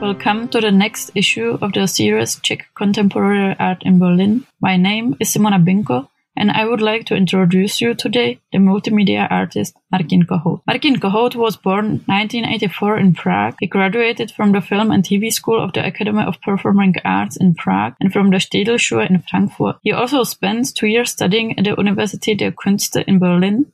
[0.00, 4.46] Welcome to the next issue of the series Czech Contemporary Art in Berlin.
[4.58, 9.30] My name is Simona Binko, and I would like to introduce you today the multimedia
[9.30, 10.62] artist Martin Kohout.
[10.66, 13.56] Martin Kohout was born 1984 in Prague.
[13.60, 17.54] He graduated from the Film and TV School of the Academy of Performing Arts in
[17.54, 19.76] Prague and from the Städelschule in Frankfurt.
[19.82, 23.66] He also spent two years studying at the Universität der Künste in Berlin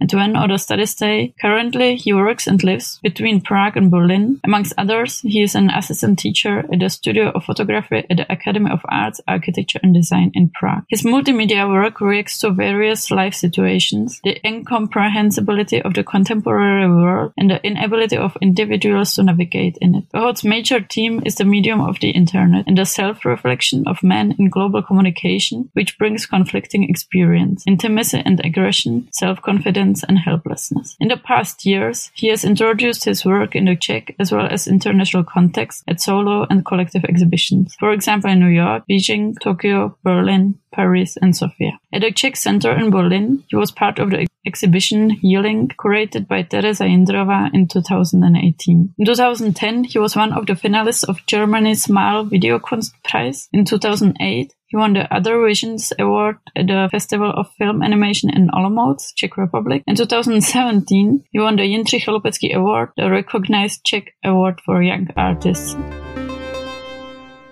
[0.00, 1.34] and when other studies stay.
[1.40, 4.40] Currently, he works and lives between Prague and Berlin.
[4.44, 8.70] Amongst others, he is an assistant teacher at the Studio of Photography at the Academy
[8.70, 10.84] of Arts, Architecture and Design in Prague.
[10.88, 17.50] His multimedia work reacts to various life situations, the incomprehensibility of the contemporary world, and
[17.50, 20.04] the inability of individuals to navigate in it.
[20.14, 24.50] Kohout's major theme is the medium of the internet and the self-reflection of man in
[24.50, 30.96] global communication, which brings conflicting experience, intimacy and aggression, self-confidence and helplessness.
[30.98, 34.66] In the past years, he has introduced his work in the Czech as well as
[34.66, 37.76] international context at solo and collective exhibitions.
[37.78, 41.78] For example, in New York, Beijing, Tokyo, Berlin, Paris, and Sofia.
[41.92, 46.42] At the Czech Center in Berlin, he was part of the exhibition Healing, curated by
[46.42, 48.94] Tereza Jindrová in 2018.
[48.98, 53.48] In 2010, he was one of the finalists of Germany's Marl Videokunstpreis.
[53.52, 58.48] In 2008, he won the Other Visions Award at the Festival of Film Animation in
[58.48, 59.84] Olomouc, Czech Republic.
[59.86, 65.76] In 2017, he won the Jindřich Chalupecký Award, the recognized Czech award for young artists.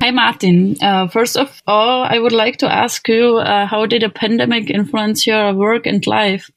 [0.01, 0.75] Hi, Martin.
[0.83, 4.69] Uh, first of all, I would like to ask you, uh, how did the pandemic
[4.69, 6.51] influence your work and life?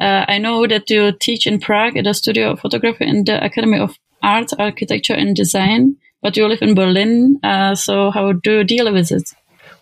[0.00, 3.44] Uh, I know that you teach in Prague at the Studio of Photography and the
[3.44, 7.40] Academy of Art, Architecture and Design, but you live in Berlin.
[7.42, 9.28] Uh, so how do you deal with it?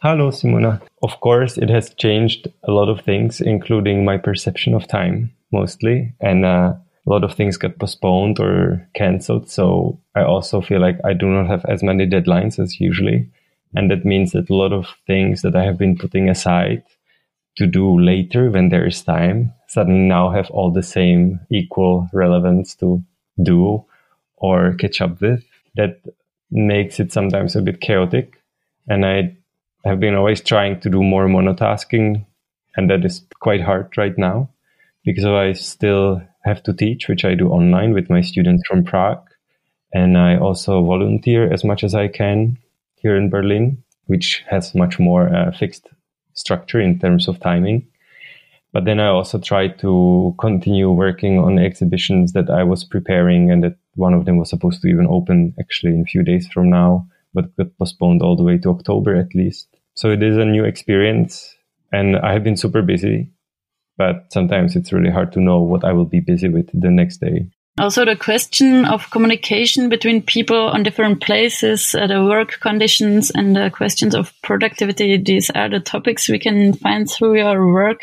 [0.03, 0.83] Hello, Simona.
[1.05, 6.13] Of course, it has changed a lot of things, including my perception of time mostly.
[6.19, 6.75] And uh,
[7.07, 9.49] a lot of things got postponed or cancelled.
[9.49, 13.31] So I also feel like I do not have as many deadlines as usually.
[13.77, 16.83] And that means that a lot of things that I have been putting aside
[17.59, 22.75] to do later when there is time suddenly now have all the same equal relevance
[22.77, 23.05] to
[23.41, 23.85] do
[24.35, 25.45] or catch up with.
[25.77, 26.01] That
[26.51, 28.43] makes it sometimes a bit chaotic.
[28.89, 29.37] And I
[29.85, 32.25] have been always trying to do more monotasking,
[32.77, 34.51] and that is quite hard right now
[35.05, 39.29] because I still have to teach, which I do online with my students from Prague.
[39.93, 42.59] And I also volunteer as much as I can
[42.97, 45.89] here in Berlin, which has much more uh, fixed
[46.35, 47.87] structure in terms of timing.
[48.73, 53.63] But then I also try to continue working on exhibitions that I was preparing and
[53.65, 56.71] that one of them was supposed to even open actually in a few days from
[56.71, 59.69] now, but got postponed all the way to October at least.
[59.95, 61.55] So it is a new experience
[61.93, 63.31] and I have been super busy,
[63.97, 67.19] but sometimes it's really hard to know what I will be busy with the next
[67.19, 67.49] day.
[67.79, 73.57] Also, the question of communication between people on different places, uh, the work conditions, and
[73.57, 75.17] the questions of productivity.
[75.17, 78.01] These are the topics we can find through your work.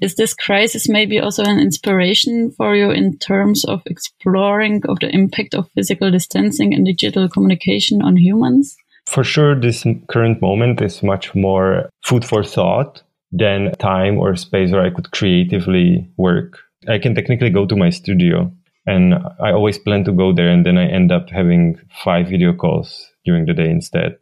[0.00, 5.14] Is this crisis maybe also an inspiration for you in terms of exploring of the
[5.14, 8.76] impact of physical distancing and digital communication on humans?
[9.06, 14.72] For sure, this current moment is much more food for thought than time or space
[14.72, 16.58] where I could creatively work.
[16.88, 18.52] I can technically go to my studio
[18.86, 22.52] and I always plan to go there and then I end up having five video
[22.52, 24.18] calls during the day instead.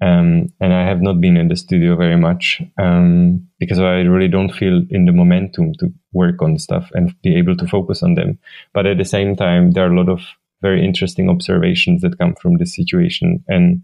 [0.00, 4.28] Um, and I have not been in the studio very much um, because I really
[4.28, 8.14] don't feel in the momentum to work on stuff and be able to focus on
[8.14, 8.38] them.
[8.72, 10.20] But at the same time, there are a lot of
[10.62, 13.44] very interesting observations that come from this situation.
[13.48, 13.82] And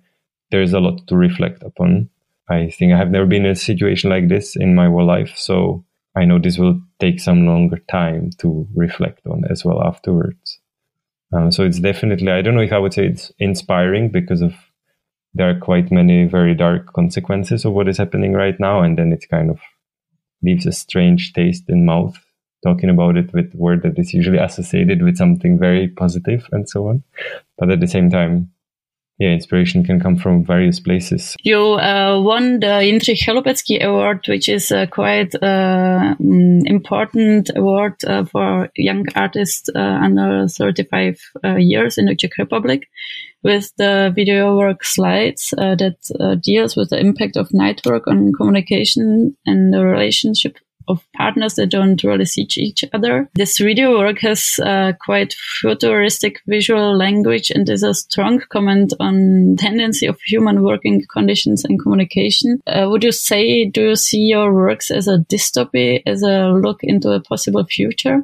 [0.50, 2.08] there's a lot to reflect upon.
[2.48, 5.34] I think I have never been in a situation like this in my whole life.
[5.36, 5.84] So
[6.16, 10.60] I know this will take some longer time to reflect on as well afterwards.
[11.32, 14.54] Um, so it's definitely, I don't know if I would say it's inspiring because of
[15.34, 18.82] there are quite many very dark consequences of what is happening right now.
[18.82, 19.58] And then it kind of
[20.42, 22.16] leaves a strange taste in mouth
[22.64, 26.88] talking about it with word that is usually associated with something very positive and so
[26.88, 27.02] on.
[27.58, 28.50] But at the same time,
[29.18, 31.36] yeah, inspiration can come from various places.
[31.44, 37.94] You uh, won the Jindřich Chalupecký Award, which is a quite uh, mm, important award
[38.04, 42.88] uh, for young artists uh, under 35 uh, years in the Czech Republic,
[43.44, 49.36] with the video work slides uh, that deals with the impact of network on communication
[49.46, 50.56] and the relationship
[50.88, 53.28] of partners that don't really see each other.
[53.34, 59.56] This video work has uh, quite futuristic visual language and is a strong comment on
[59.58, 62.60] tendency of human working conditions and communication.
[62.66, 66.80] Uh, would you say, do you see your works as a dystopy, as a look
[66.82, 68.22] into a possible future?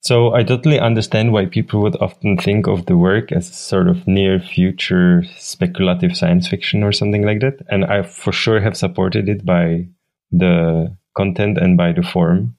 [0.00, 4.06] So I totally understand why people would often think of the work as sort of
[4.06, 7.60] near future speculative science fiction or something like that.
[7.68, 9.88] And I for sure have supported it by
[10.30, 12.54] the content and by the form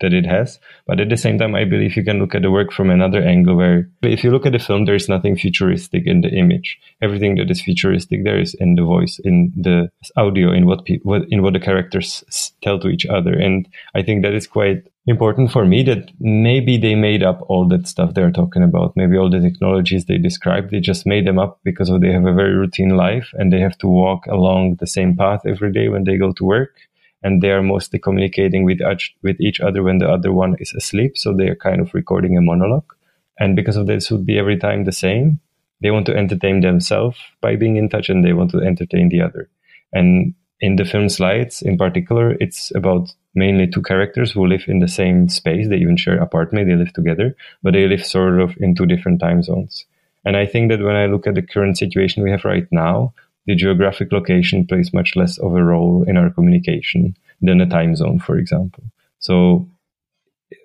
[0.00, 0.58] that it has.
[0.86, 3.22] But at the same time, I believe you can look at the work from another
[3.22, 6.78] angle where if you look at the film, there is nothing futuristic in the image.
[7.02, 10.88] Everything that is futuristic there is in the voice, in the audio, in what,
[11.28, 12.24] in what the characters
[12.62, 13.32] tell to each other.
[13.32, 17.66] And I think that is quite important for me that maybe they made up all
[17.68, 18.96] that stuff they're talking about.
[18.96, 22.26] Maybe all the technologies they described, they just made them up because of they have
[22.26, 25.88] a very routine life and they have to walk along the same path every day
[25.88, 26.76] when they go to work
[27.22, 30.72] and they are mostly communicating with each, with each other when the other one is
[30.72, 31.18] asleep.
[31.18, 32.94] So they are kind of recording a monologue.
[33.38, 35.40] And because of this would be every time the same,
[35.82, 39.22] they want to entertain themselves by being in touch and they want to entertain the
[39.22, 39.48] other.
[39.92, 44.80] And in the film slides in particular, it's about mainly two characters who live in
[44.80, 45.68] the same space.
[45.68, 46.68] They even share apartment.
[46.68, 49.86] They live together, but they live sort of in two different time zones.
[50.24, 53.14] And I think that when I look at the current situation we have right now,
[53.50, 57.96] the geographic location plays much less of a role in our communication than a time
[57.96, 58.84] zone, for example.
[59.18, 59.68] So,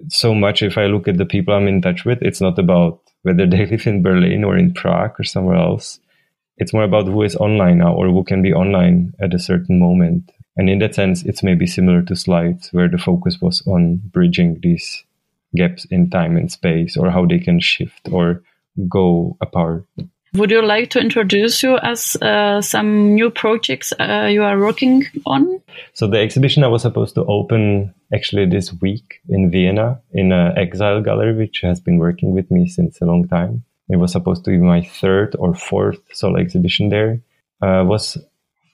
[0.09, 3.01] so much if I look at the people I'm in touch with, it's not about
[3.23, 5.99] whether they live in Berlin or in Prague or somewhere else.
[6.57, 9.79] It's more about who is online now or who can be online at a certain
[9.79, 10.31] moment.
[10.55, 14.59] And in that sense, it's maybe similar to slides where the focus was on bridging
[14.61, 15.03] these
[15.55, 18.43] gaps in time and space or how they can shift or
[18.87, 19.85] go apart.
[20.35, 25.05] Would you like to introduce you as uh, some new projects uh, you are working
[25.25, 25.61] on?
[25.93, 30.57] So the exhibition I was supposed to open actually this week in Vienna in an
[30.57, 33.63] Exile Gallery, which has been working with me since a long time.
[33.87, 37.21] It was supposed to be my third or fourth solo exhibition there.
[37.61, 38.17] Uh, was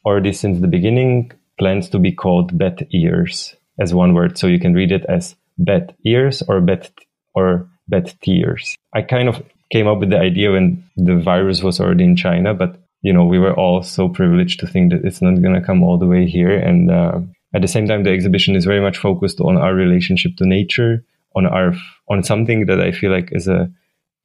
[0.03, 4.59] already since the beginning planned to be called Bat Ears as one word, so you
[4.59, 6.89] can read it as Bat Ears or Bat
[7.35, 8.75] or Bat Tears.
[8.95, 12.53] I kind of came up with the idea when the virus was already in China,
[12.53, 15.65] but you know, we were all so privileged to think that it's not going to
[15.65, 16.55] come all the way here.
[16.55, 17.19] And uh,
[17.53, 21.03] at the same time, the exhibition is very much focused on our relationship to nature,
[21.35, 21.73] on our
[22.09, 23.71] on something that I feel like is a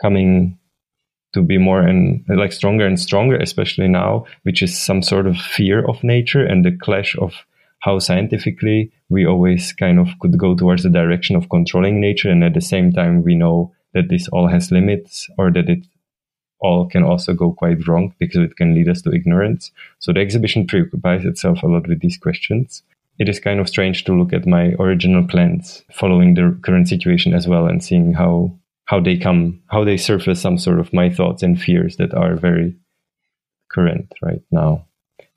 [0.03, 0.59] coming
[1.33, 5.37] to be more and like stronger and stronger, especially now, which is some sort of
[5.37, 7.33] fear of nature and the clash of
[7.81, 12.43] how scientifically we always kind of could go towards the direction of controlling nature, and
[12.43, 15.87] at the same time, we know that this all has limits or that it
[16.61, 19.71] all can also go quite wrong because it can lead us to ignorance.
[19.99, 22.83] So the exhibition preoccupies itself a lot with these questions.
[23.19, 27.35] It is kind of strange to look at my original plans following the current situation
[27.35, 28.53] as well and seeing how
[28.87, 32.37] how they come how they surface some sort of my thoughts and fears that are
[32.37, 32.75] very
[33.71, 34.87] current right now.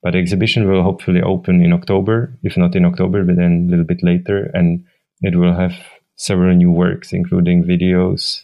[0.02, 3.72] But the exhibition will hopefully open in October, if not in October, but then a
[3.72, 4.86] little bit later, and
[5.22, 5.74] it will have
[6.19, 8.44] several new works, including videos,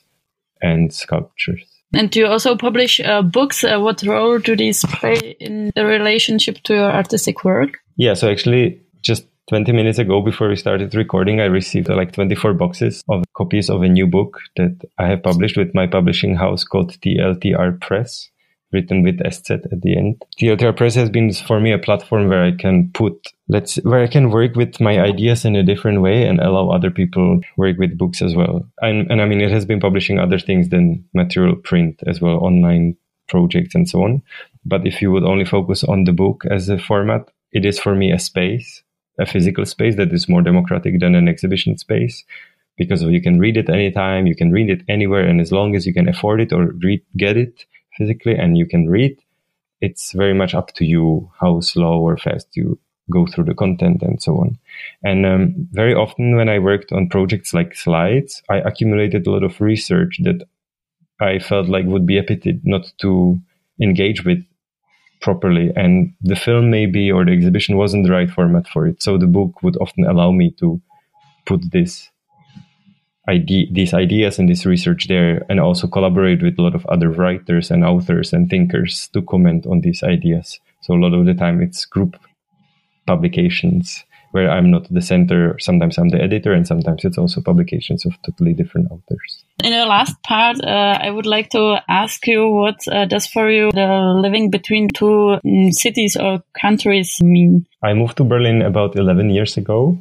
[0.62, 1.63] and sculptures.
[1.94, 3.63] And do you also publish uh, books?
[3.63, 7.77] Uh, what role do these play in the relationship to your artistic work?
[7.98, 12.12] Yeah, so actually, just 20 minutes ago, before we started recording, I received uh, like
[12.12, 16.36] 24 boxes of copies of a new book that I have published with my publishing
[16.36, 18.30] house called TLTR Press
[18.75, 20.22] written with SZ at the end.
[20.38, 23.16] the TLTR Press has been for me a platform where I can put
[23.48, 26.92] let's where I can work with my ideas in a different way and allow other
[26.92, 28.56] people work with books as well.
[28.81, 32.38] And, and I mean it has been publishing other things than material print as well,
[32.50, 34.22] online projects and so on.
[34.65, 37.96] But if you would only focus on the book as a format, it is for
[37.96, 38.84] me a space,
[39.20, 42.25] a physical space that is more democratic than an exhibition space
[42.77, 45.86] because you can read it anytime, you can read it anywhere, and as long as
[45.86, 47.63] you can afford it or read, get it,
[47.98, 49.18] physically and you can read,
[49.82, 52.80] it's very much up to you how slow or fast you
[53.12, 54.58] go through the content and so on.
[55.04, 59.44] And um, very often when I worked on projects like slides, I accumulated a lot
[59.44, 60.48] of research that
[61.20, 63.40] I felt like would be a pity not to
[63.82, 64.44] engage with
[65.22, 65.72] properly.
[65.75, 69.02] And the film maybe or the exhibition wasn't the right format for it.
[69.02, 70.82] So the book would often allow me to
[71.46, 72.10] put this
[73.27, 77.10] idea, these ideas and this research there, and also collaborate with a lot of other
[77.10, 80.60] writers and authors and thinkers to comment on these ideas.
[80.82, 82.17] So a lot of the time it's group
[83.08, 84.03] publications
[84.36, 85.55] where I'm not the center.
[85.60, 89.46] Sometimes I'm the editor, and sometimes it's also publications of totally different authors.
[89.63, 93.50] In the last part, uh, I would like to ask you what uh, does for
[93.50, 97.65] you the living between two um, cities or countries mean?
[97.82, 99.98] I moved to Berlin about 11 years ago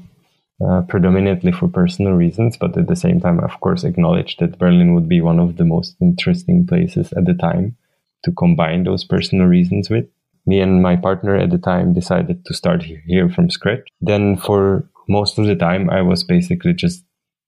[0.60, 4.94] uh, predominantly for personal reasons, but at the same time, of course, acknowledge that Berlin
[4.94, 7.76] would be one of the most interesting places at the time
[8.24, 10.06] to combine those personal reasons with.
[10.46, 13.86] Me and my partner at the time decided to start here from scratch.
[14.00, 17.04] Then for most of the time, I was basically just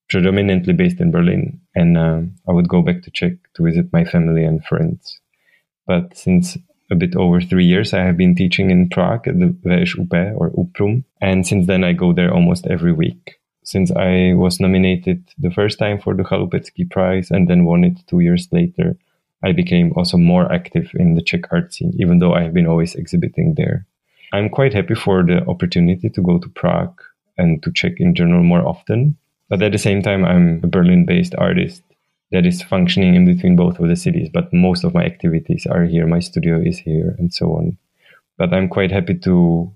[0.08, 4.04] predominantly based in Berlin, and um, I would go back to Czech to visit my
[4.04, 5.20] family and friends.
[5.86, 6.56] But since
[6.90, 10.50] a bit over three years, I have been teaching in Prague at the VŠUP or
[10.50, 13.38] UMPRUM, and since then I go there almost every week.
[13.64, 17.98] Since I was nominated the first time for the Chalupecký Prize and then won it
[18.06, 18.96] two years later,
[19.42, 22.66] I became also more active in the Czech art scene, even though I have been
[22.66, 23.86] always exhibiting there.
[24.32, 27.00] I'm quite happy for the opportunity to go to Prague
[27.36, 29.16] and to Czech in general more often.
[29.48, 31.82] But at the same time, I'm a Berlin based artist
[32.32, 34.28] that is functioning in between both of the cities.
[34.32, 36.06] But most of my activities are here.
[36.06, 37.78] My studio is here and so on.
[38.38, 39.72] But I'm quite happy to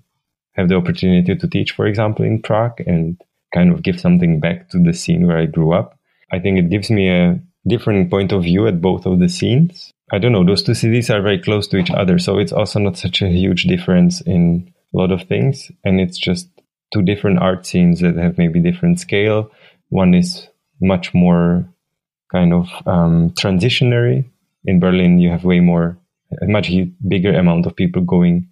[0.53, 3.19] have the opportunity to teach, for example, in Prague and
[3.53, 5.97] kind of give something back to the scene where I grew up.
[6.31, 9.91] I think it gives me a different point of view at both of the scenes.
[10.11, 12.19] I don't know, those two cities are very close to each other.
[12.19, 15.71] So it's also not such a huge difference in a lot of things.
[15.85, 16.49] And it's just
[16.93, 19.51] two different art scenes that have maybe different scale.
[19.89, 20.47] One is
[20.81, 21.70] much more
[22.31, 24.25] kind of um, transitionary.
[24.65, 25.97] In Berlin, you have way more,
[26.41, 26.71] a much
[27.07, 28.47] bigger amount of people going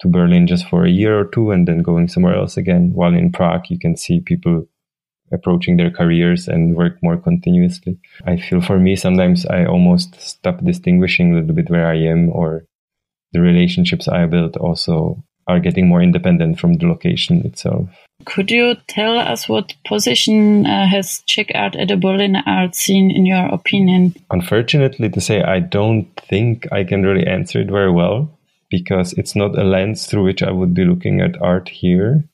[0.00, 2.92] to Berlin just for a year or two and then going somewhere else again.
[2.92, 4.66] While in Prague, you can see people
[5.32, 7.98] approaching their careers and work more continuously.
[8.26, 12.28] I feel for me, sometimes I almost stop distinguishing a little bit where I am
[12.30, 12.66] or
[13.32, 17.88] the relationships I built also are getting more independent from the location itself.
[18.24, 23.10] Could you tell us what position uh, has Czech art at the Berlin art scene,
[23.10, 24.14] in your opinion?
[24.30, 28.38] Unfortunately, to say, I don't think I can really answer it very well
[28.70, 32.24] because it's not a lens through which I would be looking at art here,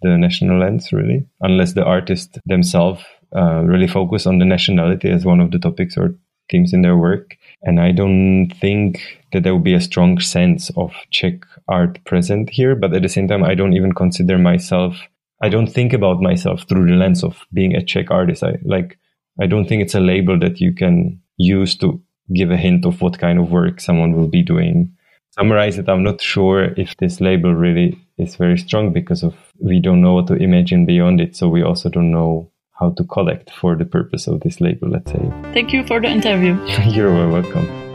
[0.00, 3.04] the national lens, really, unless the artists themselves
[3.34, 6.14] uh, really focus on the nationality as one of the topics or
[6.52, 7.36] themes in their work.
[7.62, 9.00] And I don't think
[9.32, 12.76] that there will be a strong sense of Czech art present here.
[12.76, 14.94] But at the same time, I don't even consider myself,
[15.42, 18.44] I don't think about myself through the lens of being a Czech artist.
[18.44, 18.98] I like,
[19.40, 22.00] I don't think it's a label that you can use to
[22.32, 24.92] give a hint of what kind of work someone will be doing.
[25.30, 29.80] Summarize it, I'm not sure if this label really is very strong because of we
[29.80, 31.34] don't know what to imagine beyond it.
[31.34, 35.10] So we also don't know how to collect for the purpose of this label, let's
[35.10, 35.30] say.
[35.52, 36.54] Thank you for the interview.
[36.90, 37.91] You're welcome.